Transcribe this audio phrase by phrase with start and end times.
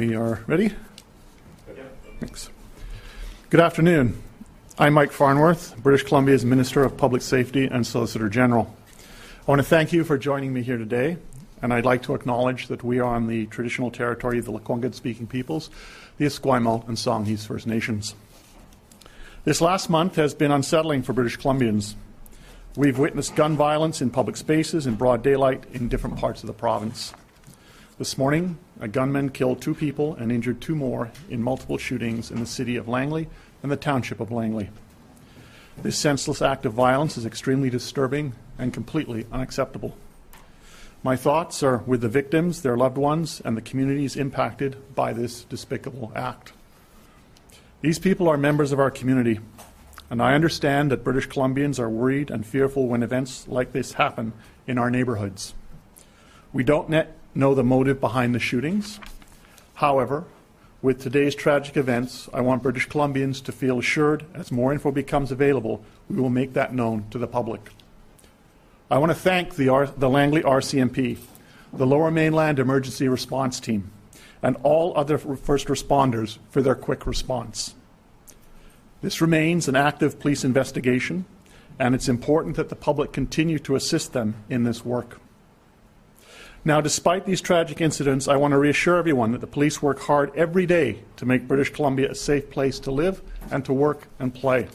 [0.00, 0.72] We are ready?
[2.20, 2.48] Thanks.
[3.50, 4.16] Good afternoon.
[4.78, 8.74] I'm Mike Farnworth, British Columbia's Minister of Public Safety and Solicitor General.
[9.46, 11.18] I want to thank you for joining me here today,
[11.60, 14.94] and I'd like to acknowledge that we are on the traditional territory of the Lekwungen
[14.94, 15.68] speaking peoples,
[16.16, 18.14] the Esquimalt and Songhees First Nations.
[19.44, 21.94] This last month has been unsettling for British Columbians.
[22.74, 26.54] We've witnessed gun violence in public spaces in broad daylight in different parts of the
[26.54, 27.12] province.
[28.00, 32.40] This morning, a gunman killed two people and injured two more in multiple shootings in
[32.40, 33.28] the city of Langley
[33.62, 34.70] and the township of Langley.
[35.82, 39.98] This senseless act of violence is extremely disturbing and completely unacceptable.
[41.02, 45.44] My thoughts are with the victims, their loved ones, and the communities impacted by this
[45.44, 46.54] despicable act.
[47.82, 49.40] These people are members of our community,
[50.08, 54.32] and I understand that British Columbians are worried and fearful when events like this happen
[54.66, 55.52] in our neighborhoods.
[56.54, 59.00] We don't net know the motive behind the shootings.
[59.74, 60.24] However,
[60.82, 65.30] with today's tragic events, I want British Columbians to feel assured as more info becomes
[65.30, 67.60] available, we will make that known to the public.
[68.90, 71.18] I want to thank the, R- the Langley RCMP,
[71.72, 73.90] the Lower Mainland Emergency Response Team,
[74.42, 77.74] and all other first responders for their quick response.
[79.02, 81.24] This remains an active police investigation,
[81.78, 85.20] and it's important that the public continue to assist them in this work.
[86.62, 90.30] Now, despite these tragic incidents, I want to reassure everyone that the police work hard
[90.36, 94.34] every day to make British Columbia a safe place to live and to work and
[94.34, 94.68] play.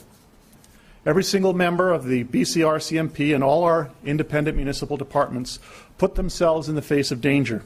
[1.05, 5.59] Every single member of the BCRCMP and all our independent municipal departments
[5.99, 7.61] put themselves in the face of danger.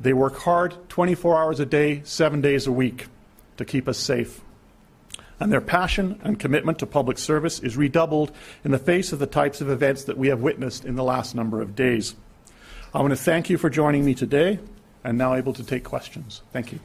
[0.00, 3.06] They work hard 24 hours a day, seven days a week
[3.56, 4.40] to keep us safe.
[5.38, 8.32] And their passion and commitment to public service is redoubled
[8.64, 11.36] in the face of the types of events that we have witnessed in the last
[11.36, 12.16] number of days.
[12.94, 14.58] I want to thank you for joining me today
[15.04, 16.40] and now able to take questions.
[16.52, 16.80] Thank you.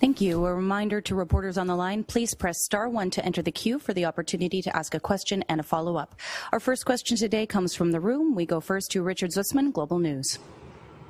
[0.00, 0.44] Thank you.
[0.44, 3.78] A reminder to reporters on the line, please press star one to enter the queue
[3.78, 6.16] for the opportunity to ask a question and a follow-up.
[6.52, 8.34] Our first question today comes from the room.
[8.34, 10.40] We go first to Richard Zussman, Global News.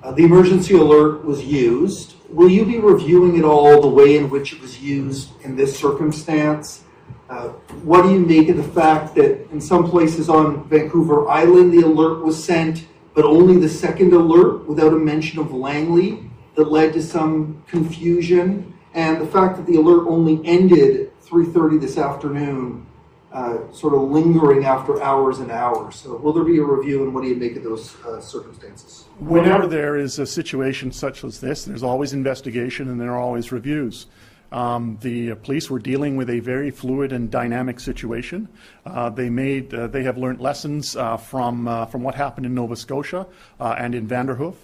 [0.02, 2.14] Uh, the emergency alert was used.
[2.28, 5.76] Will you be reviewing at all the way in which it was used in this
[5.76, 6.84] circumstance?
[7.30, 7.48] Uh,
[7.82, 11.80] what do you make of the fact that in some places on Vancouver Island the
[11.80, 12.86] alert was sent
[13.16, 18.74] but only the second alert without a mention of Langley that led to some confusion,
[18.92, 22.84] and the fact that the alert only ended 3:30 this afternoon,
[23.32, 25.96] uh, sort of lingering after hours and hours.
[25.96, 29.06] So, will there be a review, and what do you make of those uh, circumstances?
[29.18, 33.50] Whenever there is a situation such as this, there's always investigation and there are always
[33.50, 34.06] reviews.
[34.52, 38.48] Um, the police were dealing with a very fluid and dynamic situation.
[38.84, 42.54] Uh, they made, uh, they have learned lessons uh, from uh, from what happened in
[42.54, 43.26] Nova Scotia
[43.58, 44.54] uh, and in Vanderhoof.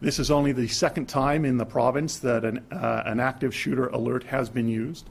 [0.00, 3.86] This is only the second time in the province that an, uh, an active shooter
[3.88, 5.08] alert has been used,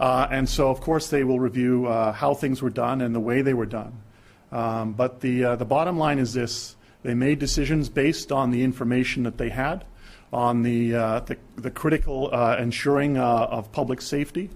[0.00, 3.54] and so of course they will review how things were done and the way they
[3.54, 3.92] were done.
[4.50, 9.24] Um, but the the bottom line is this: they made decisions based on the information
[9.24, 9.84] that they had
[10.34, 14.50] on the, uh, the, the, critical uh, ensuring uh, of public safety.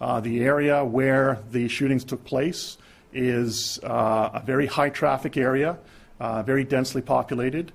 [0.00, 2.78] Uh, the area where the shootings took place
[3.12, 5.78] is uh, a very high traffic area,
[6.20, 7.70] very densely populated.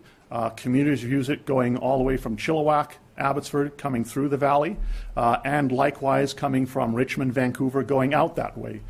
[0.58, 4.76] communities use it going all the way from Chilliwack, Abbotsford, coming through the valley,
[5.16, 8.82] and likewise coming from Richmond, Vancouver, going out that way.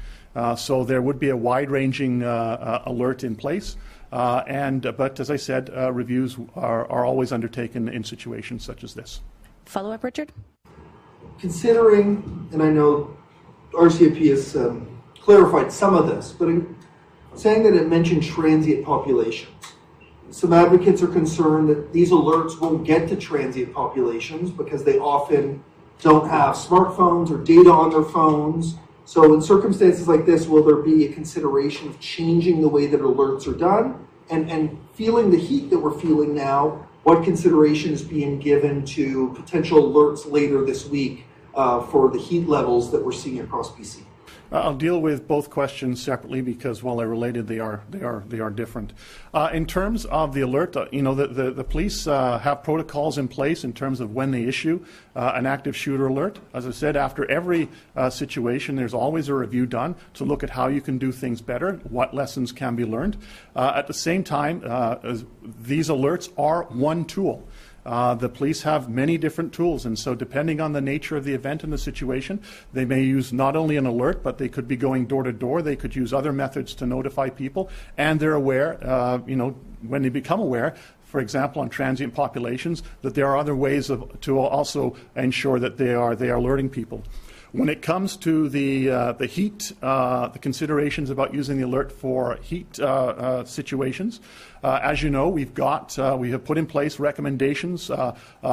[0.57, 3.77] so there would be a wide ranging alert in place.
[4.11, 8.63] Uh, and, uh, but as I said, uh, reviews are, are always undertaken in situations
[8.63, 9.21] such as this.
[9.65, 10.31] Follow up, Richard?
[11.39, 13.15] Considering, and I know
[13.73, 16.47] RCMP has um, clarified some of this, but
[17.35, 19.51] saying that it mentioned transient populations.
[20.31, 25.63] Some advocates are concerned that these alerts won't get to transient populations because they often
[26.01, 28.75] don't have smartphones or data on their phones.
[29.05, 33.01] So, in circumstances like this, will there be a consideration of changing the way that
[33.01, 34.07] alerts are done?
[34.31, 39.31] And, and feeling the heat that we're feeling now, what consideration is being given to
[39.35, 44.01] potential alerts later this week uh, for the heat levels that we're seeing across BC?
[44.57, 48.39] I'll deal with both questions separately because while they're related, they are they are they
[48.39, 48.93] are different.
[49.33, 52.63] Uh, in terms of the alert, uh, you know the the, the police uh, have
[52.63, 54.83] protocols in place in terms of when they issue
[55.15, 56.39] uh, an active shooter alert.
[56.53, 60.49] As I said, after every uh, situation, there's always a review done to look at
[60.49, 63.17] how you can do things better, what lessons can be learned.
[63.55, 64.61] Uh, at the same time,
[65.61, 67.47] these alerts are one tool.
[67.85, 71.33] Uh, the police have many different tools, and so depending on the nature of the
[71.33, 72.41] event and the situation,
[72.73, 75.61] they may use not only an alert, but they could be going door to door.
[75.61, 78.79] They could use other methods to notify people, and they're aware.
[78.83, 79.55] Uh, you know,
[79.87, 84.19] when they become aware, for example, on transient populations, that there are other ways of,
[84.21, 87.03] to also ensure that they are, they are alerting people.
[87.55, 91.89] When it comes to the uh, the heat, uh, the considerations about using the alert
[91.89, 94.19] for heat uh, uh situations,
[94.61, 97.89] uh, as you know, we've got uh, we have put in place recommendations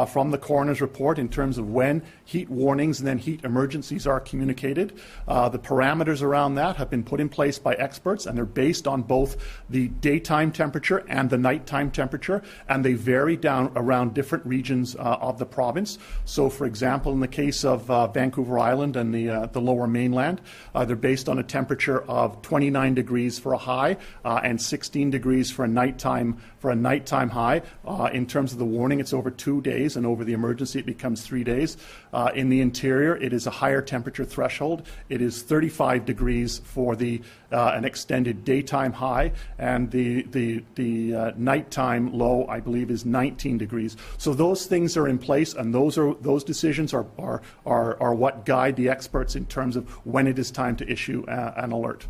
[0.07, 4.21] from the coroner's report in terms of when heat warnings and then heat emergencies are
[4.21, 4.93] communicated.
[5.27, 9.03] the parameters around that have been put in place by experts, and they're based on
[9.03, 9.37] both
[9.69, 15.41] the daytime temperature and the nighttime temperature, and they vary down around different regions of
[15.41, 15.99] the province.
[16.25, 20.41] So, for example, in the case of Vancouver Island and the, uh, the lower mainland.
[20.75, 25.11] Uh, they're based on a temperature of 29 degrees for a high uh, and 16
[25.11, 27.61] degrees for a nighttime for a nighttime high.
[27.85, 30.87] Uh, in terms of the warning, it's over two days, and over the emergency, it
[30.87, 31.77] becomes three days.
[32.13, 34.87] Uh, in the interior, it is a higher temperature threshold.
[35.09, 42.13] It is 35 degrees for the an extended daytime high, and the the the nighttime
[42.13, 43.97] low, I believe, is 19 degrees.
[44.17, 48.15] So those things are in place, and those are those decisions are are are, are
[48.15, 51.71] what guide the experts in terms of when it is time to issue uh, an
[51.73, 52.09] alert.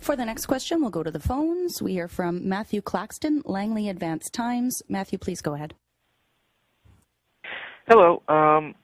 [0.00, 1.82] For the next question, we'll go to the phones.
[1.82, 4.82] We hear from Matthew Claxton, Langley Advance Times.
[4.88, 5.74] Matthew, please go ahead.
[7.88, 8.22] Hello.
[8.28, 8.74] Um,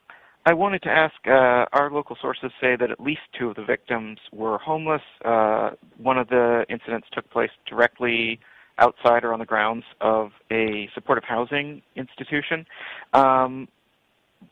[0.46, 3.64] I wanted to ask uh, our local sources say that at least two of the
[3.64, 5.02] victims were homeless.
[5.24, 8.40] Uh, one of the incidents took place directly
[8.78, 12.66] outside or on the grounds of a supportive housing institution.
[13.12, 13.68] Um,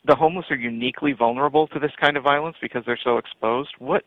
[0.05, 3.71] the homeless are uniquely vulnerable to this kind of violence because they're so exposed.
[3.79, 4.05] What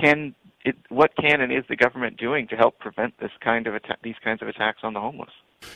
[0.00, 0.34] can
[0.64, 3.96] it, what can and is the government doing to help prevent this kind of atta-
[4.02, 5.30] these kinds of attacks on the homeless?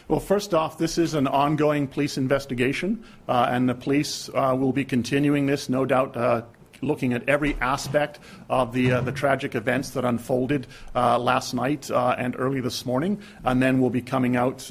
[0.08, 4.72] Well, first off, this is an ongoing police investigation, uh, and the police uh, will
[4.72, 6.42] be continuing this, no doubt, uh,
[6.80, 8.18] looking at every aspect
[8.50, 12.84] of the uh, the tragic events that unfolded uh, last night uh, and early this
[12.84, 14.70] morning, and then we'll be coming out,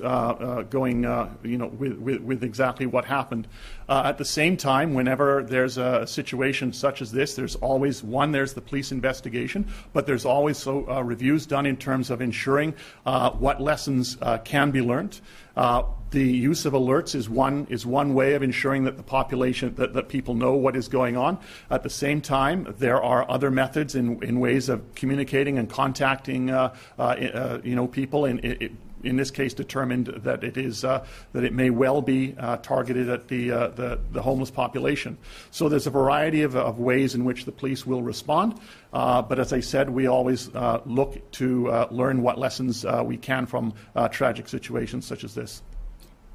[0.69, 1.03] going,
[1.43, 3.47] you know, with, with, with, exactly what happened.
[3.89, 8.31] At the same time, whenever there's a situation such as this, there's always one.
[8.31, 13.61] There's the police investigation, but there's always so, reviews done in terms of ensuring what
[13.61, 15.19] lessons can be learned.
[15.55, 19.73] Uh, the use of alerts is one is one way of ensuring that the population
[19.75, 21.37] that, that people know what is going on.
[21.69, 26.49] At the same time, there are other methods in, in ways of communicating and contacting
[26.49, 28.77] uh, uh, uh you know people in, in
[29.15, 33.27] this case determined that it is uh, that it may well be uh, targeted at
[33.27, 35.17] the, uh, the, the homeless population.
[35.51, 38.59] So there's a variety of, of ways in which the police will respond.
[38.91, 43.17] Uh, but as I said, we always uh, look to uh, learn what lessons we
[43.17, 43.73] can from
[44.11, 45.61] tragic situations such as this.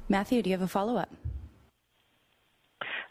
[0.07, 1.09] Matthew, do you have a follow up?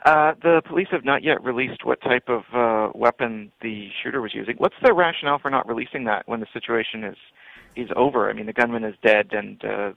[0.05, 4.33] Uh, the police have not yet released what type of uh, weapon the shooter was
[4.33, 4.55] using.
[4.59, 7.17] What's the rationale for not releasing that when the situation is
[7.79, 8.29] is over?
[8.29, 9.93] I mean, the gunman is dead, and uh,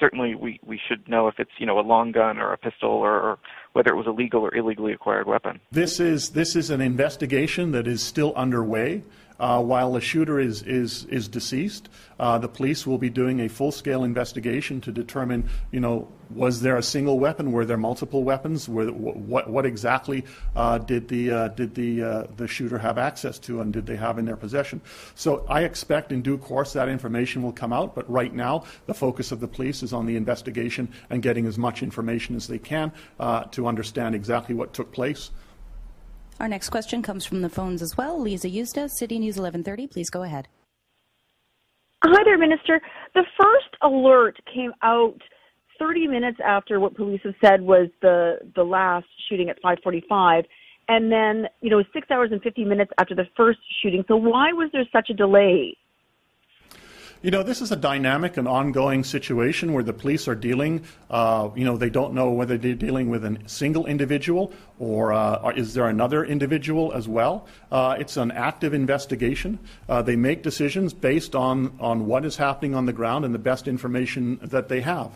[0.00, 2.90] certainly we we should know if it's you know a long gun or a pistol
[2.90, 3.38] or, or
[3.72, 5.60] whether it was a legal or illegally acquired weapon.
[5.70, 9.02] This is this is an investigation that is still underway.
[9.40, 11.88] Uh, while the shooter is, is, is deceased,
[12.18, 16.76] uh, the police will be doing a full-scale investigation to determine, you know, was there
[16.76, 17.52] a single weapon?
[17.52, 18.68] Were there multiple weapons?
[18.68, 20.24] Were, what, what exactly
[20.56, 23.96] uh, did the uh, did the uh, the shooter have access to, and did they
[23.96, 24.80] have in their possession?
[25.14, 27.94] So I expect in due course that information will come out.
[27.94, 31.58] But right now, the focus of the police is on the investigation and getting as
[31.58, 35.30] much information as they can uh, to understand exactly what took place.
[36.42, 38.20] Our next question comes from the phones as well.
[38.20, 39.86] Lisa Steacy, City News 1130.
[39.86, 40.48] Please go ahead.
[42.02, 42.80] Hi there, Minister.
[43.14, 45.22] The first alert came out
[45.78, 50.44] 30 minutes after what police have said was the the last shooting at 5:45,
[50.88, 54.04] and then you know six hours and 50 minutes after the first shooting.
[54.08, 55.76] So why was there such a delay?
[57.22, 61.50] You know, this is a dynamic and ongoing situation where the police are dealing, uh,
[61.54, 65.72] you know, they don't know whether they're dealing with a single individual or uh, is
[65.72, 67.46] there another individual as well.
[67.70, 69.60] Uh, it's an active investigation.
[69.88, 73.38] Uh, they make decisions based on, on what is happening on the ground and the
[73.38, 75.12] best information that they have.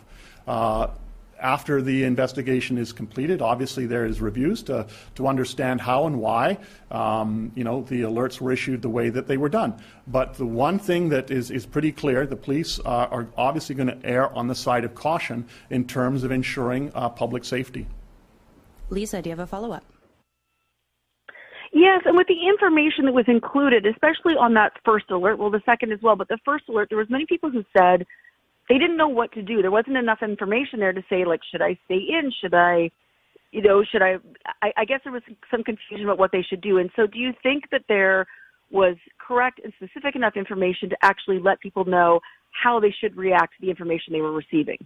[1.40, 6.58] After the investigation is completed, obviously there is reviews to, to understand how and why
[6.90, 9.74] um, you know the alerts were issued the way that they were done.
[10.06, 13.88] But the one thing that is, is pretty clear, the police uh, are obviously going
[13.88, 17.86] to err on the side of caution in terms of ensuring uh, public safety.
[18.88, 19.84] Lisa, do you have a follow up?
[21.72, 25.60] Yes, and with the information that was included, especially on that first alert, well, the
[25.66, 28.06] second as well, but the first alert, there was many people who said
[28.68, 29.62] they didn't know what to do.
[29.62, 32.32] There wasn't enough information there to say like, should I stay in?
[32.40, 32.90] Should I,
[33.52, 34.16] you know, should I,
[34.62, 34.72] I?
[34.78, 36.78] I guess there was some confusion about what they should do.
[36.78, 38.26] And so, do you think that there
[38.70, 42.20] was correct and specific enough information to actually let people know
[42.50, 44.78] how they should react to the information they were receiving?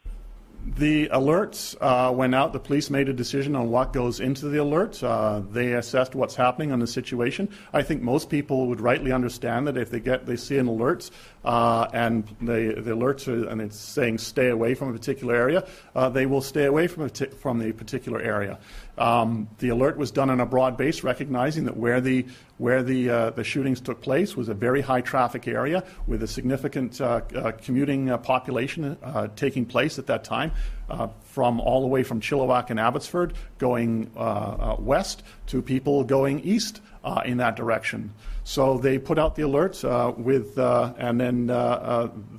[0.80, 2.54] The alerts uh, went out.
[2.54, 5.04] The police made a decision on what goes into the alert.
[5.04, 7.50] Uh, they assessed what's happening on the situation.
[7.74, 11.10] I think most people would rightly understand that if they get they see an alert
[11.44, 15.68] uh, and they, the alerts are, and it's saying stay away from a particular area,
[15.94, 18.58] uh, they will stay away from a t- from the particular area.
[18.96, 22.26] Um, the alert was done on a broad base, recognizing that where the
[22.58, 26.26] where the uh, the shootings took place was a very high traffic area with a
[26.26, 30.52] significant uh, uh, commuting uh, population uh, taking place at that time,
[30.88, 36.04] uh, from all the way from Chilliwack and Abbotsford going uh, uh, west to people
[36.04, 38.12] going east uh, in that direction.
[38.44, 39.84] So they put out the alerts
[40.16, 41.46] with, and then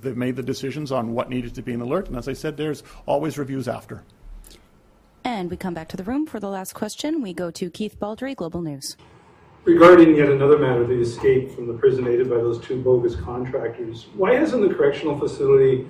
[0.01, 2.07] they made the decisions on what needed to be an alert.
[2.07, 4.03] And as I said, there's always reviews after.
[5.23, 7.21] And we come back to the room for the last question.
[7.21, 8.97] We go to Keith Baldrey, Global News.
[9.63, 14.07] Regarding yet another matter, the escape from the prison aided by those two bogus contractors,
[14.15, 15.87] why hasn't the correctional facility,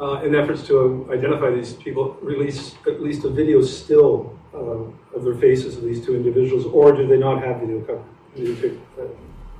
[0.00, 5.24] uh, in efforts to identify these people, release at least a video still uh, of
[5.24, 8.04] their faces of these two individuals, or do they not have video cover?
[8.34, 9.06] Video uh,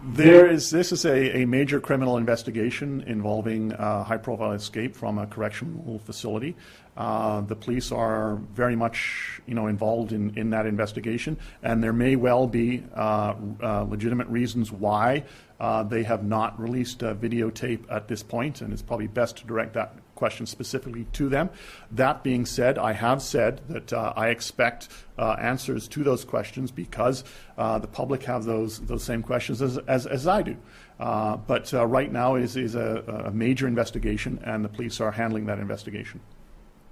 [0.08, 5.18] there is this is a, a major criminal investigation involving uh, high profile escape from
[5.18, 6.54] a correctional facility.
[6.96, 11.92] Uh, the police are very much you know involved in, in that investigation, and there
[11.92, 15.24] may well be uh, uh legitimate reasons why
[15.58, 19.46] uh, they have not released a videotape at this point, and it's probably best to
[19.46, 21.50] direct that question specifically to them.
[21.92, 26.72] That being said, I have said that uh, I expect uh, answers to those questions
[26.72, 27.22] because
[27.56, 30.56] uh, the public have those those same questions as, as, as I do.
[30.98, 35.12] Uh, but uh, right now is, is a, a major investigation, and the police are
[35.12, 36.20] handling that investigation.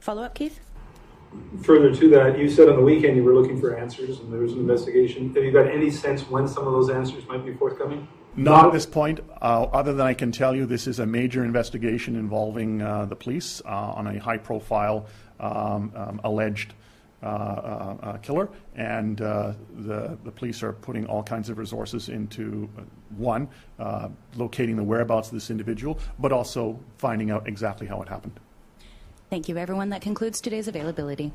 [0.01, 0.61] Follow up, Keith?
[1.63, 4.41] Further to that, you said on the weekend you were looking for answers and there
[4.41, 5.35] was an investigation.
[5.35, 8.07] Have you got any sense when some of those answers might be forthcoming?
[8.37, 11.45] Not at this point, uh, other than I can tell you this is a major
[11.45, 15.07] investigation involving uh, the police uh, on a high profile
[15.39, 16.75] um, um, alleged
[17.23, 19.57] uh, uh, uh, killer, and the,
[20.25, 22.69] the police are putting all kinds of resources into
[23.17, 23.49] one,
[24.37, 28.39] locating the whereabouts of this individual, but also finding out exactly how it happened.
[29.31, 29.89] Thank you, everyone.
[29.91, 31.33] That concludes today's availability.